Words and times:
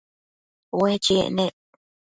Ue 0.79 0.91
chiec 1.03 1.29
nec 1.37 1.53